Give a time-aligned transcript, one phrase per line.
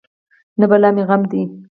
[0.59, 1.41] نه بلا مې غم ده.